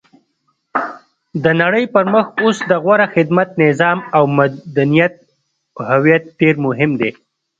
[1.43, 5.13] د نړۍ پرمخ اوس د غوره خدمت، نظام او مدنیت
[5.89, 7.11] هویت ډېر مهم دی.